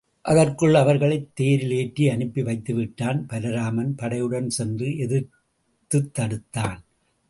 [0.21, 6.79] அதற்குள் அவர்களைத் தேரில் ஏற்றி அனுப்பி வைத்து விட்டான், பலராமன் படையுடன் சென்று எதிர்த்துத் தடுத்தான்.